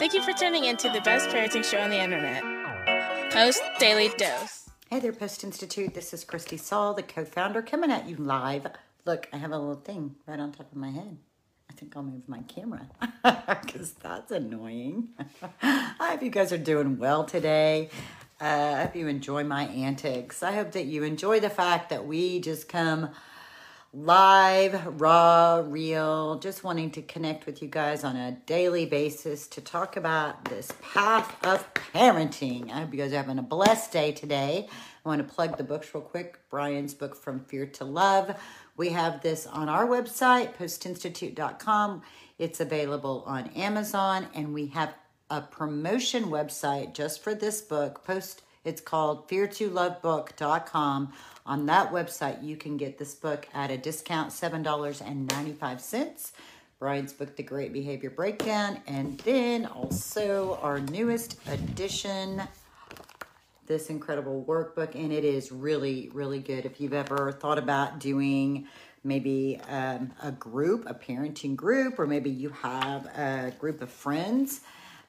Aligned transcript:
Thank 0.00 0.14
you 0.14 0.22
for 0.22 0.32
tuning 0.32 0.64
in 0.64 0.78
to 0.78 0.88
the 0.88 1.02
best 1.02 1.28
parenting 1.28 1.62
show 1.62 1.78
on 1.78 1.90
the 1.90 2.02
internet, 2.02 2.42
Post 3.30 3.60
Daily 3.78 4.08
Dose. 4.16 4.70
Hey 4.88 4.98
there, 4.98 5.12
Post 5.12 5.44
Institute. 5.44 5.92
This 5.92 6.14
is 6.14 6.24
Christy 6.24 6.56
Saul, 6.56 6.94
the 6.94 7.02
co 7.02 7.26
founder, 7.26 7.60
coming 7.60 7.90
at 7.90 8.08
you 8.08 8.16
live. 8.16 8.66
Look, 9.04 9.28
I 9.30 9.36
have 9.36 9.50
a 9.50 9.58
little 9.58 9.74
thing 9.74 10.14
right 10.26 10.40
on 10.40 10.52
top 10.52 10.72
of 10.72 10.78
my 10.78 10.90
head. 10.90 11.18
I 11.68 11.74
think 11.74 11.94
I'll 11.94 12.02
move 12.02 12.26
my 12.30 12.40
camera 12.48 12.88
because 13.62 13.92
that's 13.92 14.30
annoying. 14.30 15.08
I 15.62 15.92
hope 15.98 16.22
you 16.22 16.30
guys 16.30 16.50
are 16.50 16.56
doing 16.56 16.96
well 16.96 17.24
today. 17.24 17.90
Uh, 18.40 18.76
I 18.78 18.82
hope 18.84 18.96
you 18.96 19.06
enjoy 19.06 19.44
my 19.44 19.64
antics. 19.64 20.42
I 20.42 20.52
hope 20.52 20.72
that 20.72 20.86
you 20.86 21.02
enjoy 21.02 21.40
the 21.40 21.50
fact 21.50 21.90
that 21.90 22.06
we 22.06 22.40
just 22.40 22.70
come 22.70 23.10
live, 23.92 25.00
raw, 25.00 25.64
real, 25.66 26.38
just 26.38 26.62
wanting 26.62 26.92
to 26.92 27.02
connect 27.02 27.44
with 27.44 27.60
you 27.60 27.66
guys 27.66 28.04
on 28.04 28.14
a 28.14 28.32
daily 28.46 28.86
basis 28.86 29.48
to 29.48 29.60
talk 29.60 29.96
about 29.96 30.44
this 30.44 30.72
path 30.80 31.44
of 31.44 31.74
parenting. 31.74 32.70
I 32.70 32.80
hope 32.80 32.92
you 32.94 33.00
guys 33.00 33.12
are 33.12 33.16
having 33.16 33.40
a 33.40 33.42
blessed 33.42 33.90
day 33.90 34.12
today. 34.12 34.68
I 35.04 35.08
want 35.08 35.26
to 35.26 35.34
plug 35.34 35.56
the 35.56 35.64
books 35.64 35.92
real 35.92 36.04
quick. 36.04 36.38
Bryan's 36.50 36.94
book, 36.94 37.16
From 37.16 37.40
Fear 37.40 37.66
to 37.66 37.84
Love. 37.84 38.40
We 38.76 38.90
have 38.90 39.22
this 39.22 39.44
on 39.44 39.68
our 39.68 39.86
website, 39.86 40.54
postinstitute.com. 40.56 42.02
It's 42.38 42.60
available 42.60 43.24
on 43.26 43.48
Amazon, 43.48 44.28
and 44.34 44.54
we 44.54 44.68
have 44.68 44.94
a 45.30 45.40
promotion 45.40 46.26
website 46.26 46.94
just 46.94 47.24
for 47.24 47.34
this 47.34 47.60
book. 47.60 48.04
Post 48.04 48.42
it's 48.64 48.80
called 48.80 49.28
fear2lovebook.com. 49.28 51.12
On 51.46 51.66
that 51.66 51.92
website, 51.92 52.44
you 52.44 52.56
can 52.56 52.76
get 52.76 52.98
this 52.98 53.14
book 53.14 53.48
at 53.54 53.70
a 53.70 53.78
discount, 53.78 54.30
$7.95. 54.30 56.32
Bryan's 56.78 57.12
book, 57.12 57.36
The 57.36 57.42
Great 57.42 57.72
Behavior 57.72 58.10
Breakdown. 58.10 58.80
And 58.86 59.18
then 59.20 59.66
also 59.66 60.58
our 60.62 60.80
newest 60.80 61.38
edition, 61.48 62.42
this 63.66 63.90
incredible 63.90 64.44
workbook. 64.46 64.94
And 64.94 65.12
it 65.12 65.24
is 65.24 65.50
really, 65.50 66.10
really 66.12 66.40
good. 66.40 66.66
If 66.66 66.80
you've 66.80 66.92
ever 66.92 67.32
thought 67.32 67.58
about 67.58 67.98
doing 67.98 68.68
maybe 69.02 69.60
um, 69.68 70.12
a 70.22 70.32
group, 70.32 70.84
a 70.86 70.94
parenting 70.94 71.56
group, 71.56 71.98
or 71.98 72.06
maybe 72.06 72.30
you 72.30 72.50
have 72.50 73.06
a 73.16 73.52
group 73.58 73.80
of 73.80 73.90
friends 73.90 74.60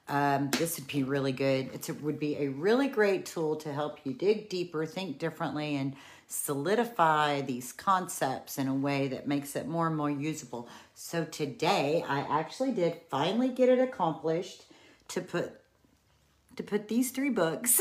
um, 0.08 0.50
this 0.50 0.78
would 0.78 0.88
be 0.88 1.02
really 1.02 1.32
good. 1.32 1.70
It 1.72 2.02
would 2.02 2.18
be 2.18 2.36
a 2.36 2.48
really 2.48 2.88
great 2.88 3.24
tool 3.24 3.56
to 3.56 3.72
help 3.72 3.98
you 4.04 4.12
dig 4.12 4.48
deeper, 4.48 4.84
think 4.84 5.18
differently, 5.18 5.76
and 5.76 5.94
solidify 6.26 7.42
these 7.42 7.72
concepts 7.72 8.58
in 8.58 8.66
a 8.66 8.74
way 8.74 9.06
that 9.08 9.28
makes 9.28 9.54
it 9.54 9.66
more 9.66 9.86
and 9.86 9.96
more 9.96 10.10
usable. 10.10 10.68
So 10.94 11.24
today, 11.24 12.04
I 12.08 12.20
actually 12.20 12.72
did 12.72 13.00
finally 13.10 13.48
get 13.48 13.68
it 13.68 13.78
accomplished 13.78 14.64
to 15.08 15.20
put 15.20 15.58
to 16.56 16.62
put 16.62 16.88
these 16.88 17.10
three 17.10 17.30
books 17.30 17.80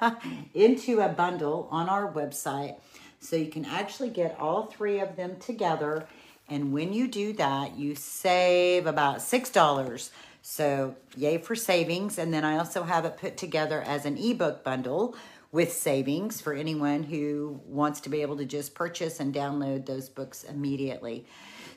into 0.54 1.00
a 1.00 1.08
bundle 1.08 1.68
on 1.70 1.88
our 1.88 2.10
website 2.10 2.76
so 3.20 3.36
you 3.36 3.48
can 3.48 3.66
actually 3.66 4.08
get 4.08 4.38
all 4.40 4.64
three 4.64 5.00
of 5.00 5.16
them 5.16 5.36
together 5.38 6.06
and 6.48 6.72
when 6.72 6.94
you 6.94 7.06
do 7.08 7.34
that 7.34 7.76
you 7.76 7.94
save 7.94 8.86
about 8.86 9.20
six 9.20 9.50
dollars 9.50 10.10
so, 10.48 10.94
yay 11.16 11.38
for 11.38 11.56
savings. 11.56 12.18
And 12.18 12.32
then 12.32 12.44
I 12.44 12.56
also 12.56 12.84
have 12.84 13.04
it 13.04 13.16
put 13.16 13.36
together 13.36 13.82
as 13.82 14.06
an 14.06 14.16
ebook 14.16 14.62
bundle 14.62 15.16
with 15.50 15.72
savings 15.72 16.40
for 16.40 16.52
anyone 16.52 17.02
who 17.02 17.60
wants 17.66 18.00
to 18.02 18.08
be 18.08 18.22
able 18.22 18.36
to 18.36 18.44
just 18.44 18.72
purchase 18.72 19.18
and 19.18 19.34
download 19.34 19.86
those 19.86 20.08
books 20.08 20.44
immediately. 20.44 21.26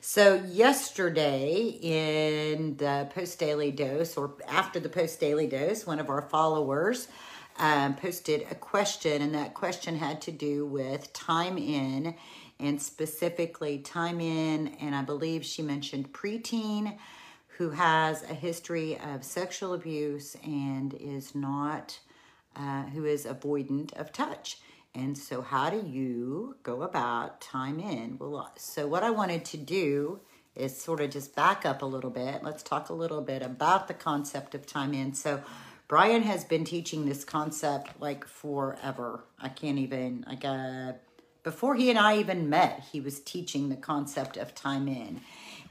So, 0.00 0.34
yesterday 0.46 1.78
in 1.82 2.76
the 2.76 3.10
Post 3.12 3.40
Daily 3.40 3.72
Dose, 3.72 4.16
or 4.16 4.34
after 4.46 4.78
the 4.78 4.88
Post 4.88 5.18
Daily 5.18 5.48
Dose, 5.48 5.84
one 5.84 5.98
of 5.98 6.08
our 6.08 6.22
followers 6.22 7.08
um, 7.58 7.96
posted 7.96 8.46
a 8.52 8.54
question, 8.54 9.20
and 9.20 9.34
that 9.34 9.54
question 9.54 9.96
had 9.96 10.20
to 10.22 10.30
do 10.30 10.64
with 10.64 11.12
time 11.12 11.58
in, 11.58 12.14
and 12.60 12.80
specifically 12.80 13.78
time 13.78 14.20
in, 14.20 14.68
and 14.80 14.94
I 14.94 15.02
believe 15.02 15.44
she 15.44 15.60
mentioned 15.60 16.12
preteen 16.12 16.96
who 17.60 17.68
has 17.68 18.22
a 18.22 18.32
history 18.32 18.98
of 19.12 19.22
sexual 19.22 19.74
abuse 19.74 20.34
and 20.42 20.94
is 20.94 21.34
not, 21.34 21.98
uh, 22.56 22.84
who 22.84 23.04
is 23.04 23.26
avoidant 23.26 23.92
of 24.00 24.10
touch. 24.12 24.56
And 24.94 25.16
so, 25.16 25.42
how 25.42 25.68
do 25.68 25.86
you 25.86 26.56
go 26.62 26.80
about 26.80 27.42
time 27.42 27.78
in? 27.78 28.16
Well, 28.18 28.50
so 28.56 28.88
what 28.88 29.02
I 29.02 29.10
wanted 29.10 29.44
to 29.44 29.58
do 29.58 30.20
is 30.56 30.80
sort 30.80 31.02
of 31.02 31.10
just 31.10 31.36
back 31.36 31.66
up 31.66 31.82
a 31.82 31.86
little 31.86 32.08
bit. 32.08 32.42
Let's 32.42 32.62
talk 32.62 32.88
a 32.88 32.94
little 32.94 33.20
bit 33.20 33.42
about 33.42 33.88
the 33.88 33.94
concept 33.94 34.54
of 34.54 34.64
time 34.64 34.94
in. 34.94 35.12
So, 35.12 35.42
Bryan 35.86 36.22
has 36.22 36.46
been 36.46 36.64
teaching 36.64 37.04
this 37.04 37.24
concept 37.26 38.00
like 38.00 38.26
forever. 38.26 39.26
I 39.38 39.50
can't 39.50 39.78
even, 39.78 40.24
like, 40.26 40.46
uh, 40.46 40.92
before 41.42 41.74
he 41.74 41.90
and 41.90 41.98
I 41.98 42.16
even 42.20 42.48
met, 42.48 42.84
he 42.90 43.02
was 43.02 43.20
teaching 43.20 43.68
the 43.68 43.76
concept 43.76 44.38
of 44.38 44.54
time 44.54 44.88
in. 44.88 45.20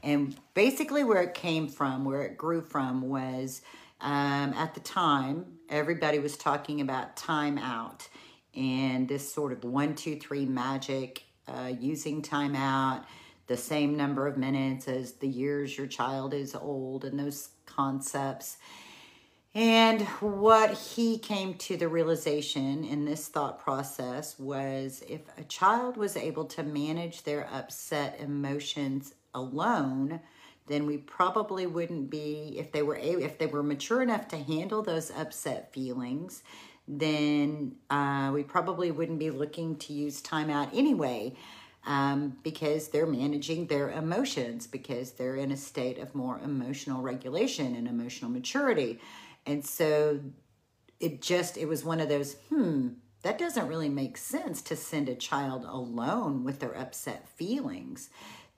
And 0.02 0.36
basically, 0.54 1.04
where 1.04 1.22
it 1.22 1.34
came 1.34 1.68
from, 1.68 2.04
where 2.04 2.22
it 2.22 2.36
grew 2.36 2.62
from, 2.62 3.02
was 3.02 3.62
um, 4.00 4.54
at 4.54 4.74
the 4.74 4.80
time, 4.80 5.58
everybody 5.68 6.18
was 6.18 6.36
talking 6.36 6.80
about 6.80 7.16
time 7.16 7.58
out 7.58 8.08
and 8.54 9.08
this 9.08 9.32
sort 9.32 9.52
of 9.52 9.62
one, 9.64 9.94
two, 9.94 10.18
three 10.18 10.46
magic, 10.46 11.24
uh, 11.46 11.72
using 11.78 12.22
time 12.22 12.56
out, 12.56 13.04
the 13.46 13.56
same 13.56 13.96
number 13.96 14.26
of 14.26 14.36
minutes 14.36 14.88
as 14.88 15.12
the 15.12 15.28
years 15.28 15.76
your 15.76 15.86
child 15.86 16.34
is 16.34 16.54
old, 16.54 17.04
and 17.04 17.18
those 17.18 17.50
concepts. 17.66 18.58
And 19.52 20.02
what 20.20 20.70
he 20.70 21.18
came 21.18 21.54
to 21.54 21.76
the 21.76 21.88
realization 21.88 22.84
in 22.84 23.04
this 23.04 23.26
thought 23.26 23.58
process 23.58 24.38
was 24.38 25.02
if 25.08 25.22
a 25.36 25.42
child 25.42 25.96
was 25.96 26.16
able 26.16 26.44
to 26.46 26.62
manage 26.62 27.24
their 27.24 27.48
upset 27.52 28.20
emotions 28.20 29.12
alone, 29.34 30.20
then 30.66 30.86
we 30.86 30.96
probably 30.98 31.66
wouldn't 31.66 32.10
be 32.10 32.54
if 32.58 32.72
they 32.72 32.82
were 32.82 32.96
if 32.96 33.38
they 33.38 33.46
were 33.46 33.62
mature 33.62 34.02
enough 34.02 34.28
to 34.28 34.36
handle 34.36 34.82
those 34.82 35.10
upset 35.10 35.72
feelings 35.72 36.42
then 36.90 37.76
uh, 37.88 38.30
we 38.34 38.42
probably 38.42 38.90
wouldn't 38.90 39.18
be 39.18 39.30
looking 39.30 39.76
to 39.76 39.92
use 39.92 40.20
timeout 40.20 40.70
anyway 40.74 41.32
um, 41.86 42.36
because 42.42 42.88
they're 42.88 43.06
managing 43.06 43.66
their 43.66 43.90
emotions 43.90 44.66
because 44.66 45.12
they're 45.12 45.36
in 45.36 45.52
a 45.52 45.56
state 45.56 45.98
of 45.98 46.14
more 46.14 46.38
emotional 46.40 47.00
regulation 47.00 47.76
and 47.76 47.86
emotional 47.86 48.30
maturity. 48.30 48.98
And 49.46 49.64
so 49.64 50.20
it 50.98 51.22
just 51.22 51.56
it 51.56 51.66
was 51.66 51.84
one 51.84 52.00
of 52.00 52.08
those 52.08 52.34
hmm 52.48 52.88
that 53.22 53.38
doesn't 53.38 53.68
really 53.68 53.90
make 53.90 54.16
sense 54.16 54.62
to 54.62 54.74
send 54.74 55.08
a 55.08 55.14
child 55.14 55.64
alone 55.64 56.42
with 56.42 56.58
their 56.58 56.76
upset 56.76 57.28
feelings 57.28 58.08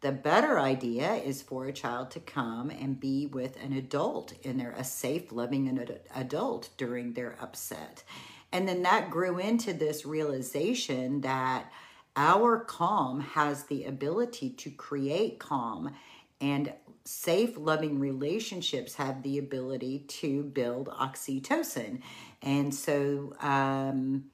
the 0.02 0.12
better 0.12 0.58
idea 0.58 1.14
is 1.14 1.42
for 1.42 1.66
a 1.66 1.72
child 1.72 2.10
to 2.10 2.20
come 2.20 2.70
and 2.70 2.98
be 2.98 3.26
with 3.26 3.56
an 3.62 3.72
adult 3.72 4.34
in 4.42 4.58
there, 4.58 4.74
a 4.76 4.84
safe, 4.84 5.30
loving 5.30 5.80
adult 6.14 6.70
during 6.76 7.14
their 7.14 7.36
upset. 7.40 8.02
And 8.50 8.68
then 8.68 8.82
that 8.82 9.10
grew 9.10 9.38
into 9.38 9.72
this 9.72 10.04
realization 10.04 11.22
that 11.22 11.70
our 12.16 12.58
calm 12.58 13.20
has 13.20 13.64
the 13.64 13.84
ability 13.84 14.50
to 14.50 14.70
create 14.70 15.38
calm 15.38 15.94
and 16.40 16.72
safe, 17.04 17.56
loving 17.56 17.98
relationships 17.98 18.94
have 18.94 19.22
the 19.22 19.38
ability 19.38 20.00
to 20.08 20.42
build 20.42 20.88
oxytocin. 20.88 22.00
And 22.42 22.74
so, 22.74 23.34
um, 23.40 24.24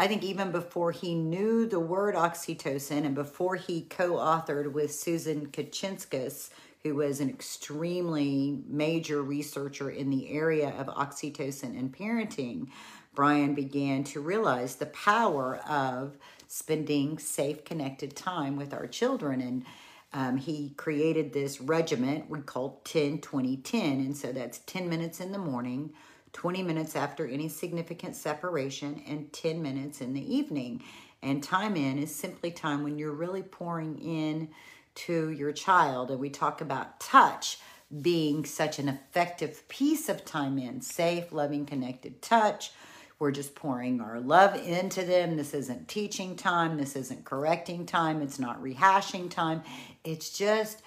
I 0.00 0.06
think 0.06 0.22
even 0.22 0.52
before 0.52 0.92
he 0.92 1.16
knew 1.16 1.66
the 1.66 1.80
word 1.80 2.14
oxytocin 2.14 3.04
and 3.04 3.16
before 3.16 3.56
he 3.56 3.82
co 3.82 4.12
authored 4.12 4.72
with 4.72 4.94
Susan 4.94 5.48
Kuchinskas, 5.48 6.50
who 6.84 6.94
was 6.94 7.18
an 7.18 7.28
extremely 7.28 8.62
major 8.68 9.20
researcher 9.24 9.90
in 9.90 10.08
the 10.08 10.30
area 10.30 10.68
of 10.78 10.86
oxytocin 10.86 11.76
and 11.76 11.92
parenting, 11.92 12.68
Bryan 13.16 13.56
began 13.56 14.04
to 14.04 14.20
realize 14.20 14.76
the 14.76 14.86
power 14.86 15.56
of 15.68 16.16
spending 16.46 17.18
safe, 17.18 17.64
connected 17.64 18.14
time 18.14 18.56
with 18.56 18.72
our 18.72 18.86
children. 18.86 19.40
And 19.40 19.64
um, 20.12 20.36
he 20.36 20.74
created 20.76 21.32
this 21.32 21.60
regiment 21.60 22.30
we 22.30 22.38
call 22.38 22.80
10 22.84 23.18
20 23.20 23.56
10. 23.56 23.98
And 23.98 24.16
so 24.16 24.30
that's 24.30 24.58
10 24.60 24.88
minutes 24.88 25.18
in 25.18 25.32
the 25.32 25.38
morning, 25.38 25.92
20 26.32 26.62
minutes 26.62 26.96
after 26.96 27.26
any 27.26 27.48
significant 27.48 28.16
separation, 28.16 29.02
and 29.06 29.32
10 29.32 29.62
minutes 29.62 30.00
in 30.00 30.12
the 30.12 30.34
evening. 30.34 30.82
And 31.22 31.42
time 31.42 31.76
in 31.76 31.98
is 31.98 32.14
simply 32.14 32.50
time 32.50 32.82
when 32.82 32.98
you're 32.98 33.12
really 33.12 33.42
pouring 33.42 33.98
in 33.98 34.50
to 34.94 35.30
your 35.30 35.52
child. 35.52 36.10
And 36.10 36.20
we 36.20 36.30
talk 36.30 36.60
about 36.60 37.00
touch 37.00 37.58
being 38.02 38.44
such 38.44 38.78
an 38.78 38.88
effective 38.88 39.66
piece 39.68 40.08
of 40.08 40.24
time 40.24 40.58
in 40.58 40.80
safe, 40.80 41.32
loving, 41.32 41.64
connected 41.64 42.20
touch. 42.20 42.72
We're 43.18 43.32
just 43.32 43.54
pouring 43.54 44.00
our 44.00 44.20
love 44.20 44.54
into 44.54 45.04
them. 45.04 45.36
This 45.36 45.54
isn't 45.54 45.88
teaching 45.88 46.36
time. 46.36 46.76
This 46.76 46.94
isn't 46.94 47.24
correcting 47.24 47.86
time. 47.86 48.22
It's 48.22 48.38
not 48.38 48.62
rehashing 48.62 49.30
time. 49.30 49.62
It's 50.04 50.30
just 50.30 50.82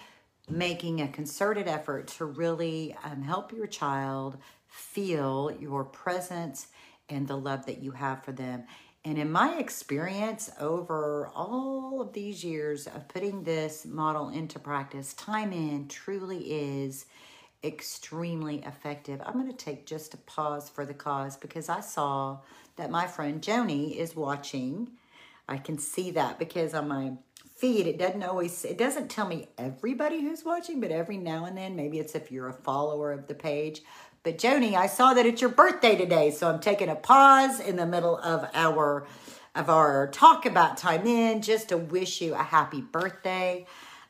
making 0.49 1.01
a 1.01 1.07
concerted 1.07 1.67
effort 1.67 2.07
to 2.07 2.25
really 2.25 2.95
um, 3.03 3.21
help 3.21 3.51
your 3.51 3.67
child 3.67 4.37
feel 4.71 5.55
your 5.59 5.83
presence 5.83 6.67
and 7.09 7.27
the 7.27 7.37
love 7.37 7.65
that 7.65 7.83
you 7.83 7.91
have 7.91 8.23
for 8.23 8.31
them. 8.31 8.63
And 9.03 9.17
in 9.17 9.31
my 9.31 9.57
experience 9.57 10.49
over 10.59 11.29
all 11.35 12.01
of 12.01 12.13
these 12.13 12.43
years 12.43 12.87
of 12.87 13.07
putting 13.07 13.43
this 13.43 13.85
model 13.85 14.29
into 14.29 14.59
practice, 14.59 15.13
time 15.13 15.51
in 15.51 15.87
truly 15.87 16.37
is 16.37 17.05
extremely 17.63 18.63
effective. 18.63 19.21
I'm 19.25 19.33
going 19.33 19.47
to 19.47 19.53
take 19.53 19.85
just 19.85 20.13
a 20.13 20.17
pause 20.17 20.69
for 20.69 20.85
the 20.85 20.93
cause 20.93 21.35
because 21.35 21.67
I 21.67 21.81
saw 21.81 22.39
that 22.77 22.89
my 22.89 23.07
friend 23.07 23.41
Joni 23.41 23.95
is 23.95 24.15
watching. 24.15 24.91
I 25.49 25.57
can 25.57 25.77
see 25.77 26.11
that 26.11 26.39
because 26.39 26.73
on 26.73 26.87
my 26.87 27.13
feed 27.55 27.85
it 27.85 27.99
doesn't 27.99 28.23
always 28.23 28.65
it 28.65 28.77
doesn't 28.77 29.09
tell 29.09 29.27
me 29.27 29.47
everybody 29.57 30.21
who's 30.21 30.43
watching, 30.43 30.79
but 30.79 30.91
every 30.91 31.17
now 31.17 31.45
and 31.45 31.57
then 31.57 31.75
maybe 31.75 31.99
it's 31.99 32.15
if 32.15 32.31
you're 32.31 32.49
a 32.49 32.53
follower 32.53 33.11
of 33.11 33.27
the 33.27 33.35
page. 33.35 33.81
But 34.23 34.37
Joni, 34.37 34.75
I 34.75 34.85
saw 34.85 35.15
that 35.15 35.25
it's 35.25 35.41
your 35.41 35.49
birthday 35.49 35.95
today, 35.95 36.29
so 36.29 36.47
I'm 36.47 36.59
taking 36.59 36.89
a 36.89 36.95
pause 36.95 37.59
in 37.59 37.75
the 37.75 37.87
middle 37.87 38.17
of 38.17 38.47
our 38.53 39.07
of 39.55 39.69
our 39.69 40.07
talk 40.07 40.45
about 40.45 40.77
time 40.77 41.07
in 41.07 41.41
just 41.41 41.69
to 41.69 41.77
wish 41.77 42.21
you 42.21 42.35
a 42.35 42.43
happy 42.43 42.81
birthday. 42.81 43.65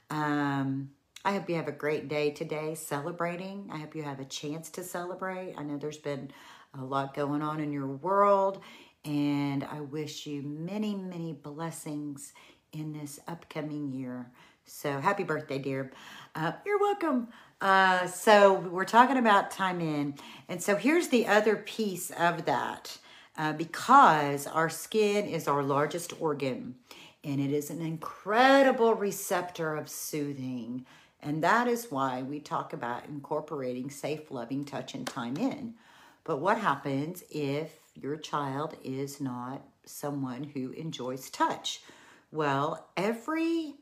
Um, 0.09 0.91
I 1.23 1.31
hope 1.31 1.49
you 1.49 1.55
have 1.55 1.69
a 1.69 1.71
great 1.71 2.09
day 2.09 2.29
today 2.31 2.75
celebrating. 2.75 3.69
I 3.71 3.77
hope 3.77 3.95
you 3.95 4.03
have 4.03 4.19
a 4.19 4.25
chance 4.25 4.69
to 4.71 4.83
celebrate. 4.83 5.55
I 5.57 5.63
know 5.63 5.77
there's 5.77 5.97
been 5.97 6.31
a 6.77 6.83
lot 6.83 7.13
going 7.13 7.41
on 7.41 7.61
in 7.61 7.71
your 7.71 7.87
world, 7.87 8.61
and 9.05 9.63
I 9.63 9.79
wish 9.79 10.27
you 10.27 10.41
many, 10.41 10.93
many 10.93 11.31
blessings 11.31 12.33
in 12.73 12.91
this 12.91 13.17
upcoming 13.29 13.93
year. 13.93 14.29
So 14.65 14.99
happy 14.99 15.23
birthday, 15.23 15.57
dear. 15.57 15.91
Uh, 16.35 16.51
you're 16.65 16.79
welcome. 16.79 17.29
Uh, 17.61 18.07
so 18.07 18.53
we're 18.53 18.83
talking 18.83 19.17
about 19.17 19.51
time 19.51 19.79
in. 19.79 20.15
And 20.49 20.61
so 20.61 20.75
here's 20.75 21.09
the 21.09 21.27
other 21.27 21.55
piece 21.55 22.09
of 22.11 22.45
that. 22.45 22.97
Uh, 23.37 23.53
because 23.53 24.45
our 24.45 24.69
skin 24.69 25.25
is 25.25 25.47
our 25.47 25.63
largest 25.63 26.19
organ 26.19 26.75
and 27.23 27.39
it 27.39 27.49
is 27.49 27.69
an 27.69 27.81
incredible 27.81 28.93
receptor 28.93 29.75
of 29.77 29.87
soothing 29.87 30.85
and 31.21 31.43
that 31.43 31.67
is 31.67 31.91
why 31.91 32.23
we 32.23 32.39
talk 32.39 32.73
about 32.73 33.05
incorporating 33.05 33.89
safe, 33.89 34.31
loving 34.31 34.65
touch 34.65 34.95
and 34.95 35.05
time 35.05 35.37
in. 35.37 35.75
But 36.23 36.37
what 36.37 36.57
happens 36.57 37.23
if 37.29 37.73
your 37.95 38.15
child 38.15 38.75
is 38.83 39.21
not 39.21 39.61
someone 39.85 40.43
who 40.43 40.71
enjoys 40.71 41.29
touch? 41.29 41.81
Well, 42.31 42.87
every 42.97 43.75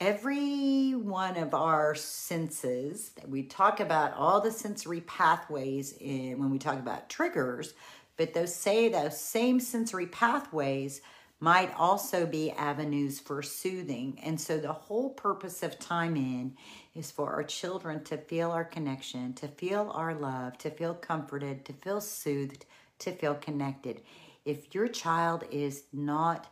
every 0.00 0.92
one 0.92 1.36
of 1.36 1.52
our 1.52 1.94
senses 1.94 3.10
that 3.10 3.28
we 3.28 3.42
talk 3.42 3.80
about 3.80 4.14
all 4.14 4.40
the 4.40 4.50
sensory 4.50 5.02
pathways 5.02 5.94
in 6.00 6.38
when 6.38 6.50
we 6.50 6.58
talk 6.58 6.78
about 6.78 7.10
triggers, 7.10 7.74
but 8.16 8.32
those 8.32 8.54
say 8.54 8.88
those 8.88 9.20
same 9.20 9.60
sensory 9.60 10.06
pathways 10.06 11.02
might 11.38 11.72
also 11.78 12.26
be 12.26 12.50
avenues 12.52 13.18
for 13.20 13.42
soothing. 13.42 14.18
And 14.22 14.40
so 14.40 14.58
the 14.58 14.72
whole 14.72 15.10
purpose 15.10 15.62
of 15.62 15.78
time 15.78 16.16
in 16.16 16.54
is 16.94 17.10
for 17.10 17.32
our 17.32 17.44
children 17.44 18.02
to 18.04 18.16
feel 18.16 18.50
our 18.50 18.64
connection, 18.64 19.32
to 19.34 19.48
feel 19.48 19.90
our 19.94 20.14
love, 20.14 20.58
to 20.58 20.70
feel 20.70 20.94
comforted, 20.94 21.64
to 21.66 21.72
feel 21.74 22.00
soothed, 22.00 22.66
to 23.00 23.12
feel 23.12 23.34
connected. 23.34 24.02
If 24.44 24.74
your 24.74 24.88
child 24.88 25.44
is 25.50 25.84
not 25.92 26.46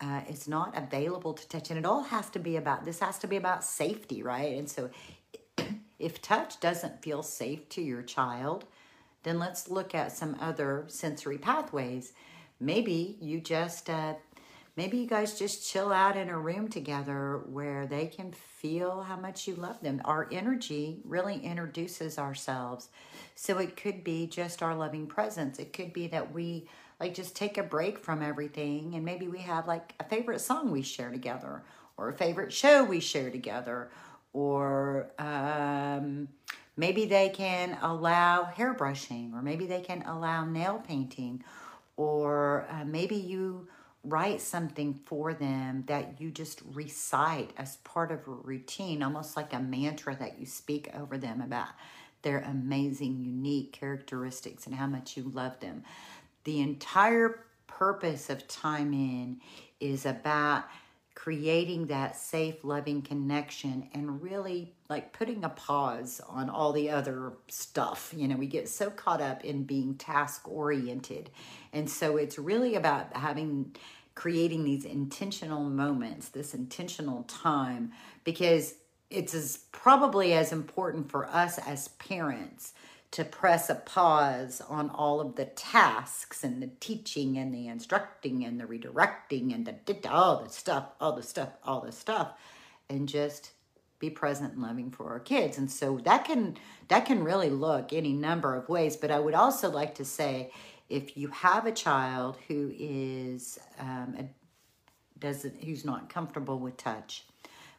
uh, 0.00 0.20
is 0.28 0.48
not 0.48 0.76
available 0.76 1.34
to 1.34 1.48
touch, 1.48 1.70
and 1.70 1.78
it 1.78 1.84
all 1.84 2.04
has 2.04 2.30
to 2.30 2.38
be 2.38 2.56
about 2.56 2.84
this 2.84 3.00
has 3.00 3.18
to 3.18 3.26
be 3.26 3.36
about 3.36 3.64
safety, 3.64 4.22
right? 4.22 4.56
And 4.56 4.68
so, 4.68 4.90
if 5.98 6.22
touch 6.22 6.60
doesn't 6.60 7.02
feel 7.02 7.22
safe 7.22 7.68
to 7.70 7.82
your 7.82 8.02
child, 8.02 8.64
then 9.24 9.38
let's 9.38 9.68
look 9.68 9.94
at 9.94 10.12
some 10.12 10.36
other 10.40 10.84
sensory 10.88 11.38
pathways 11.38 12.12
maybe 12.60 13.16
you 13.20 13.40
just 13.40 13.88
uh, 13.88 14.14
maybe 14.78 14.96
you 14.96 15.08
guys 15.08 15.36
just 15.36 15.68
chill 15.68 15.92
out 15.92 16.16
in 16.16 16.28
a 16.28 16.38
room 16.38 16.68
together 16.68 17.42
where 17.46 17.84
they 17.84 18.06
can 18.06 18.30
feel 18.30 19.02
how 19.02 19.16
much 19.16 19.48
you 19.48 19.56
love 19.56 19.80
them. 19.80 20.00
Our 20.04 20.28
energy 20.30 21.00
really 21.04 21.40
introduces 21.40 22.16
ourselves. 22.16 22.88
So 23.34 23.58
it 23.58 23.76
could 23.76 24.04
be 24.04 24.28
just 24.28 24.62
our 24.62 24.76
loving 24.76 25.08
presence. 25.08 25.58
It 25.58 25.72
could 25.72 25.92
be 25.92 26.06
that 26.06 26.32
we 26.32 26.68
like 27.00 27.12
just 27.12 27.34
take 27.34 27.58
a 27.58 27.64
break 27.64 27.98
from 27.98 28.22
everything 28.22 28.94
and 28.94 29.04
maybe 29.04 29.26
we 29.26 29.40
have 29.40 29.66
like 29.66 29.94
a 29.98 30.04
favorite 30.04 30.40
song 30.40 30.70
we 30.70 30.82
share 30.82 31.10
together 31.10 31.64
or 31.96 32.10
a 32.10 32.14
favorite 32.14 32.52
show 32.52 32.84
we 32.84 33.00
share 33.00 33.30
together 33.30 33.90
or 34.32 35.10
um, 35.18 36.28
maybe 36.76 37.04
they 37.04 37.30
can 37.30 37.76
allow 37.82 38.44
hair 38.44 38.74
brushing 38.74 39.32
or 39.34 39.42
maybe 39.42 39.66
they 39.66 39.80
can 39.80 40.02
allow 40.02 40.44
nail 40.44 40.80
painting 40.86 41.42
or 41.96 42.64
uh, 42.70 42.84
maybe 42.84 43.16
you 43.16 43.66
write 44.08 44.40
something 44.40 44.94
for 45.06 45.34
them 45.34 45.84
that 45.86 46.20
you 46.20 46.30
just 46.30 46.62
recite 46.72 47.52
as 47.56 47.76
part 47.78 48.10
of 48.10 48.26
a 48.26 48.30
routine, 48.30 49.02
almost 49.02 49.36
like 49.36 49.52
a 49.52 49.58
mantra 49.58 50.16
that 50.16 50.38
you 50.38 50.46
speak 50.46 50.90
over 50.98 51.18
them 51.18 51.40
about 51.40 51.68
their 52.22 52.40
amazing, 52.40 53.24
unique 53.24 53.72
characteristics 53.72 54.66
and 54.66 54.74
how 54.74 54.86
much 54.86 55.16
you 55.16 55.22
love 55.22 55.58
them. 55.60 55.84
The 56.44 56.60
entire 56.60 57.44
purpose 57.66 58.28
of 58.30 58.48
Time 58.48 58.92
In 58.92 59.40
is 59.80 60.04
about 60.04 60.64
creating 61.14 61.86
that 61.86 62.16
safe, 62.16 62.62
loving 62.62 63.02
connection 63.02 63.88
and 63.92 64.22
really 64.22 64.72
like 64.88 65.12
putting 65.12 65.42
a 65.42 65.48
pause 65.48 66.20
on 66.28 66.48
all 66.48 66.72
the 66.72 66.88
other 66.88 67.32
stuff. 67.48 68.14
You 68.16 68.28
know, 68.28 68.36
we 68.36 68.46
get 68.46 68.68
so 68.68 68.88
caught 68.88 69.20
up 69.20 69.44
in 69.44 69.64
being 69.64 69.96
task 69.96 70.48
oriented. 70.48 71.30
And 71.72 71.90
so 71.90 72.18
it's 72.18 72.38
really 72.38 72.76
about 72.76 73.16
having 73.16 73.74
creating 74.18 74.64
these 74.64 74.84
intentional 74.84 75.62
moments, 75.62 76.30
this 76.30 76.52
intentional 76.52 77.22
time, 77.28 77.92
because 78.24 78.74
it's 79.10 79.32
as 79.32 79.58
probably 79.70 80.32
as 80.32 80.50
important 80.50 81.08
for 81.08 81.28
us 81.28 81.56
as 81.58 81.86
parents 81.86 82.72
to 83.12 83.24
press 83.24 83.70
a 83.70 83.76
pause 83.76 84.60
on 84.68 84.90
all 84.90 85.20
of 85.20 85.36
the 85.36 85.44
tasks 85.44 86.42
and 86.42 86.60
the 86.60 86.68
teaching 86.80 87.38
and 87.38 87.54
the 87.54 87.68
instructing 87.68 88.44
and 88.44 88.58
the 88.58 88.64
redirecting 88.64 89.54
and 89.54 89.64
the 89.64 90.08
all 90.10 90.42
the 90.42 90.50
stuff, 90.50 90.86
all 91.00 91.14
the 91.14 91.22
stuff, 91.22 91.50
all 91.62 91.80
the 91.80 91.92
stuff, 91.92 92.32
and 92.90 93.08
just 93.08 93.52
be 94.00 94.10
present 94.10 94.54
and 94.54 94.62
loving 94.62 94.90
for 94.90 95.10
our 95.10 95.20
kids. 95.20 95.58
And 95.58 95.70
so 95.70 95.98
that 95.98 96.24
can 96.24 96.56
that 96.88 97.06
can 97.06 97.22
really 97.22 97.50
look 97.50 97.92
any 97.92 98.14
number 98.14 98.56
of 98.56 98.68
ways. 98.68 98.96
But 98.96 99.12
I 99.12 99.20
would 99.20 99.34
also 99.34 99.70
like 99.70 99.94
to 99.94 100.04
say, 100.04 100.50
if 100.88 101.16
you 101.16 101.28
have 101.28 101.66
a 101.66 101.72
child 101.72 102.38
who 102.48 102.72
is 102.78 103.58
um, 103.78 104.14
a, 104.18 104.24
doesn't 105.18 105.64
who's 105.64 105.84
not 105.84 106.08
comfortable 106.08 106.58
with 106.58 106.76
touch, 106.76 107.24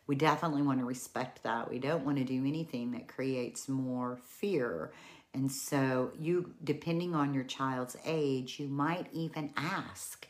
we 0.07 0.15
definitely 0.15 0.61
want 0.61 0.79
to 0.79 0.85
respect 0.85 1.43
that. 1.43 1.69
We 1.69 1.79
don't 1.79 2.05
want 2.05 2.17
to 2.17 2.23
do 2.23 2.45
anything 2.45 2.91
that 2.91 3.07
creates 3.07 3.69
more 3.69 4.17
fear 4.23 4.91
and 5.33 5.51
so, 5.51 6.11
you, 6.19 6.53
depending 6.63 7.13
on 7.13 7.33
your 7.33 7.43
child's 7.43 7.95
age, 8.05 8.59
you 8.59 8.67
might 8.67 9.07
even 9.13 9.51
ask. 9.55 10.27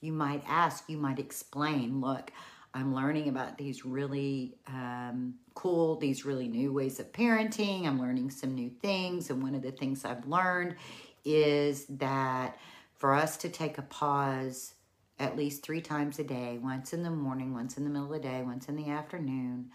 You 0.00 0.12
might 0.12 0.42
ask, 0.48 0.88
you 0.88 0.96
might 0.96 1.18
explain, 1.18 2.00
look, 2.00 2.32
I'm 2.72 2.94
learning 2.94 3.28
about 3.28 3.58
these 3.58 3.84
really 3.84 4.56
um, 4.66 5.34
cool, 5.54 5.96
these 5.96 6.24
really 6.24 6.48
new 6.48 6.72
ways 6.72 6.98
of 6.98 7.12
parenting. 7.12 7.86
I'm 7.86 8.00
learning 8.00 8.30
some 8.30 8.54
new 8.54 8.70
things. 8.70 9.30
And 9.30 9.42
one 9.42 9.54
of 9.54 9.62
the 9.62 9.72
things 9.72 10.04
I've 10.04 10.26
learned 10.26 10.76
is 11.24 11.86
that 11.86 12.58
for 12.96 13.14
us 13.14 13.36
to 13.38 13.48
take 13.48 13.78
a 13.78 13.82
pause 13.82 14.74
at 15.18 15.36
least 15.36 15.62
three 15.62 15.80
times 15.80 16.18
a 16.18 16.24
day 16.24 16.58
once 16.62 16.92
in 16.92 17.02
the 17.02 17.10
morning, 17.10 17.52
once 17.52 17.76
in 17.76 17.84
the 17.84 17.90
middle 17.90 18.06
of 18.06 18.22
the 18.22 18.28
day, 18.28 18.42
once 18.42 18.68
in 18.68 18.76
the 18.76 18.88
afternoon 18.88 19.70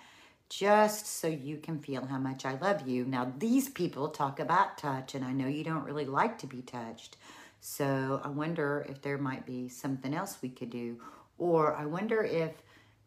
just 0.49 1.07
so 1.07 1.27
you 1.27 1.57
can 1.57 1.79
feel 1.79 2.05
how 2.05 2.17
much 2.17 2.45
I 2.45 2.55
love 2.55 2.87
you. 2.87 3.05
Now, 3.05 3.33
these 3.37 3.69
people 3.69 4.09
talk 4.09 4.39
about 4.39 4.77
touch, 4.77 5.15
and 5.15 5.25
I 5.25 5.31
know 5.31 5.47
you 5.47 5.63
don't 5.63 5.85
really 5.85 6.05
like 6.05 6.37
to 6.39 6.47
be 6.47 6.61
touched. 6.61 7.17
So 7.61 8.21
I 8.23 8.27
wonder 8.27 8.85
if 8.87 9.01
there 9.01 9.17
might 9.17 9.45
be 9.45 9.69
something 9.69 10.13
else 10.13 10.37
we 10.41 10.49
could 10.49 10.69
do. 10.69 10.99
Or 11.37 11.75
I 11.75 11.85
wonder 11.85 12.23
if 12.23 12.51